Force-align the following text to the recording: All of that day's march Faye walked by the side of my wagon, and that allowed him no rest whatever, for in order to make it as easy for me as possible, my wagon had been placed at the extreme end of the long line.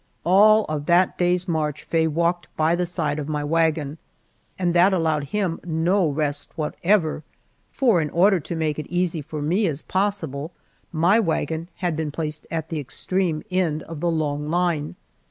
All 0.23 0.65
of 0.65 0.87
that 0.87 1.15
day's 1.19 1.47
march 1.47 1.83
Faye 1.83 2.07
walked 2.07 2.47
by 2.57 2.73
the 2.75 2.87
side 2.87 3.19
of 3.19 3.29
my 3.29 3.43
wagon, 3.43 3.99
and 4.57 4.73
that 4.73 4.93
allowed 4.93 5.25
him 5.25 5.59
no 5.63 6.09
rest 6.09 6.51
whatever, 6.55 7.21
for 7.71 8.01
in 8.01 8.09
order 8.09 8.39
to 8.39 8.55
make 8.55 8.79
it 8.79 8.87
as 8.87 8.91
easy 8.91 9.21
for 9.21 9.43
me 9.43 9.67
as 9.67 9.83
possible, 9.83 10.53
my 10.91 11.19
wagon 11.19 11.69
had 11.85 11.95
been 11.95 12.09
placed 12.09 12.47
at 12.49 12.69
the 12.69 12.79
extreme 12.79 13.43
end 13.51 13.83
of 13.83 13.99
the 13.99 14.09
long 14.09 14.49
line. 14.49 14.95